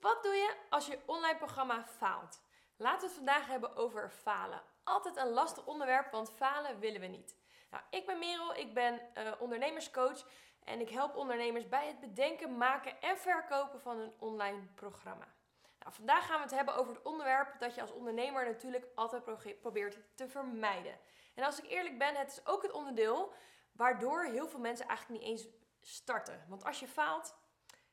[0.00, 2.40] Wat doe je als je online programma faalt?
[2.76, 4.62] Laten we het vandaag hebben over falen.
[4.84, 7.36] Altijd een lastig onderwerp, want falen willen we niet.
[7.70, 10.24] Nou, ik ben Merel, ik ben uh, ondernemerscoach
[10.64, 15.34] en ik help ondernemers bij het bedenken, maken en verkopen van een online programma.
[15.78, 19.60] Nou, vandaag gaan we het hebben over het onderwerp dat je als ondernemer natuurlijk altijd
[19.60, 20.98] probeert te vermijden.
[21.34, 23.32] En als ik eerlijk ben, het is ook het onderdeel
[23.72, 25.46] waardoor heel veel mensen eigenlijk niet eens
[25.80, 26.44] starten.
[26.48, 27.36] Want als je faalt,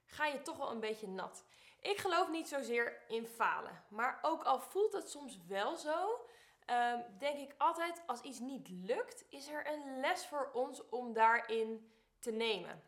[0.06, 1.46] ga je toch wel een beetje nat.
[1.86, 3.84] Ik geloof niet zozeer in falen.
[3.88, 6.26] Maar ook al voelt het soms wel zo,
[6.66, 11.14] ehm, denk ik altijd als iets niet lukt, is er een les voor ons om
[11.14, 12.84] daarin te nemen.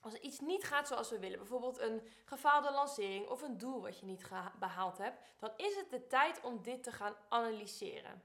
[0.00, 3.98] Als iets niet gaat zoals we willen, bijvoorbeeld een gefaalde lancering of een doel wat
[3.98, 4.28] je niet
[4.58, 8.22] behaald hebt, dan is het de tijd om dit te gaan analyseren.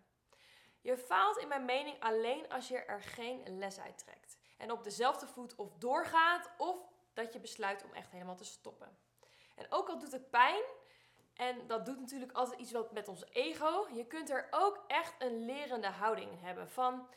[0.81, 4.37] Je faalt in mijn mening alleen als je er geen les uit trekt.
[4.57, 6.77] En op dezelfde voet of doorgaat of
[7.13, 9.09] dat je besluit om echt helemaal te stoppen.
[9.61, 10.63] En ook al doet het pijn,
[11.33, 15.13] en dat doet natuurlijk altijd iets wat met ons ego, je kunt er ook echt
[15.19, 17.07] een lerende houding hebben van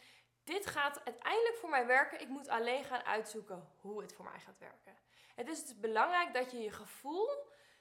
[0.44, 4.40] dit gaat uiteindelijk voor mij werken, ik moet alleen gaan uitzoeken hoe het voor mij
[4.40, 4.96] gaat werken.
[5.34, 7.28] Het is dus belangrijk dat je je gevoel,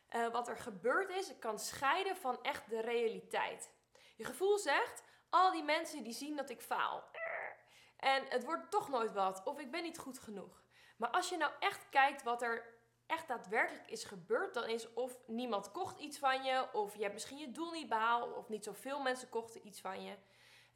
[0.10, 3.72] uh, wat er gebeurd is, kan scheiden van echt de realiteit.
[4.16, 7.04] Je gevoel zegt, al die mensen die zien dat ik faal.
[7.98, 10.62] En het wordt toch nooit wat, of ik ben niet goed genoeg.
[10.98, 12.74] Maar als je nou echt kijkt wat er
[13.14, 17.14] echt daadwerkelijk is gebeurd, dan is of niemand kocht iets van je, of je hebt
[17.14, 20.12] misschien je doel niet behaald, of niet zoveel mensen kochten iets van je.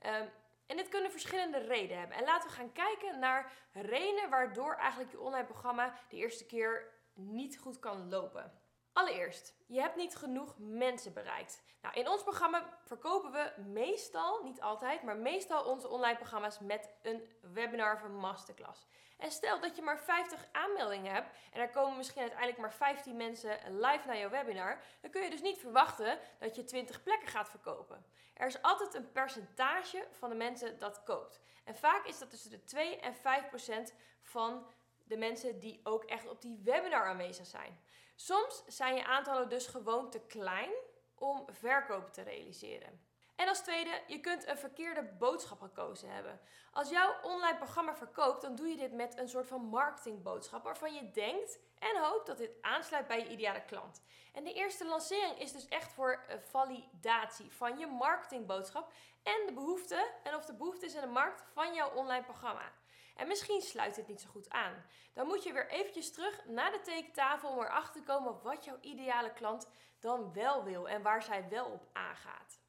[0.05, 0.30] Um,
[0.65, 2.17] en dit kunnen verschillende redenen hebben.
[2.17, 6.93] En laten we gaan kijken naar redenen waardoor eigenlijk je online programma de eerste keer
[7.13, 8.52] niet goed kan lopen.
[8.97, 11.61] Allereerst, je hebt niet genoeg mensen bereikt.
[11.81, 16.89] Nou, in ons programma verkopen we meestal, niet altijd, maar meestal onze online programma's met
[17.01, 18.87] een webinar of een masterclass.
[19.17, 23.15] En stel dat je maar 50 aanmeldingen hebt en er komen misschien uiteindelijk maar 15
[23.15, 27.27] mensen live naar jouw webinar, dan kun je dus niet verwachten dat je 20 plekken
[27.27, 28.05] gaat verkopen.
[28.33, 31.39] Er is altijd een percentage van de mensen dat koopt.
[31.63, 34.67] En vaak is dat tussen de 2 en 5 procent van
[35.07, 37.79] de mensen die ook echt op die webinar aanwezig zijn.
[38.15, 40.71] Soms zijn je aantallen dus gewoon te klein
[41.15, 43.05] om verkopen te realiseren.
[43.35, 46.39] En als tweede, je kunt een verkeerde boodschap gekozen hebben.
[46.71, 50.93] Als jouw online programma verkoopt, dan doe je dit met een soort van marketingboodschap waarvan
[50.93, 54.01] je denkt en hoopt dat dit aansluit bij je ideale klant.
[54.33, 58.91] En de eerste lancering is dus echt voor validatie van je marketingboodschap
[59.23, 62.71] en de behoefte en of de behoefte is in de markt van jouw online programma.
[63.17, 64.86] En misschien sluit dit niet zo goed aan.
[65.14, 68.78] Dan moet je weer eventjes terug naar de tekentafel om erachter te komen wat jouw
[68.82, 69.67] ideale klant
[70.00, 72.60] dan wel wil en waar zij wel op aangaat.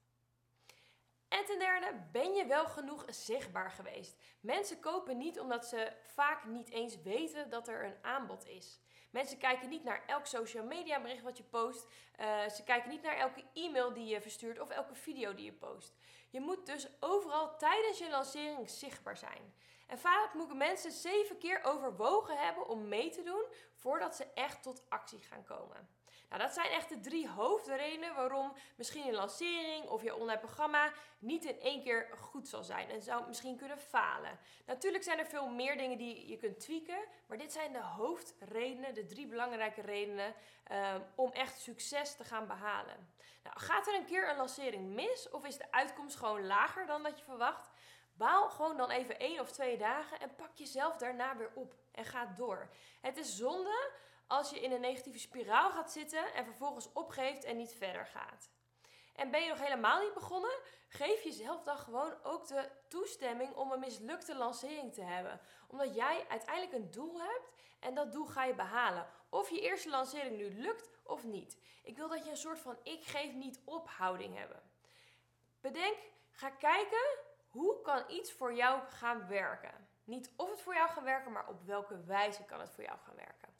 [1.29, 4.17] En ten derde, ben je wel genoeg zichtbaar geweest?
[4.41, 8.81] Mensen kopen niet omdat ze vaak niet eens weten dat er een aanbod is.
[9.11, 11.87] Mensen kijken niet naar elk social media bericht wat je post.
[12.21, 15.53] Uh, ze kijken niet naar elke e-mail die je verstuurt of elke video die je
[15.53, 15.95] post.
[16.31, 19.55] Je moet dus overal tijdens je lancering zichtbaar zijn.
[19.89, 24.63] En vaak moeten mensen zeven keer overwogen hebben om mee te doen voordat ze echt
[24.63, 25.89] tot actie gaan komen.
[26.29, 30.93] Nou, dat zijn echt de drie hoofdredenen waarom misschien een lancering of je online programma
[31.19, 34.39] niet in één keer goed zal zijn en zou misschien kunnen falen.
[34.67, 38.95] Natuurlijk zijn er veel meer dingen die je kunt tweaken, maar dit zijn de hoofdredenen,
[38.95, 40.35] de drie belangrijke redenen
[40.73, 43.15] um, om echt succes te gaan behalen.
[43.43, 47.03] Nou, gaat er een keer een lancering mis of is de uitkomst gewoon lager dan
[47.03, 47.71] dat je verwacht?
[48.19, 52.05] Baal gewoon dan even één of twee dagen en pak jezelf daarna weer op en
[52.05, 52.71] ga door.
[53.01, 53.91] Het is zonde
[54.27, 58.51] als je in een negatieve spiraal gaat zitten en vervolgens opgeeft en niet verder gaat.
[59.15, 60.61] En ben je nog helemaal niet begonnen?
[60.89, 65.41] Geef jezelf dan gewoon ook de toestemming om een mislukte lancering te hebben.
[65.69, 69.07] Omdat jij uiteindelijk een doel hebt en dat doel ga je behalen.
[69.29, 71.57] Of je eerste lancering nu lukt of niet.
[71.83, 74.63] Ik wil dat je een soort van ik geef niet op houding hebben.
[75.61, 75.97] Bedenk,
[76.31, 79.89] ga kijken hoe kan iets voor jou gaan werken.
[80.05, 82.99] Niet of het voor jou gaat werken, maar op welke wijze kan het voor jou
[82.99, 83.57] gaan werken.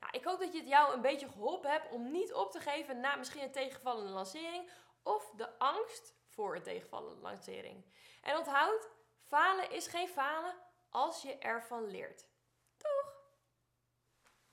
[0.00, 2.60] Nou, ik hoop dat je het jou een beetje geholpen hebt om niet op te
[2.60, 4.70] geven na misschien een tegenvallende lancering
[5.02, 7.84] of de angst voor een tegenvallende lancering.
[8.22, 8.88] En onthoud,
[9.26, 10.54] falen is geen falen
[10.90, 12.29] als je ervan leert.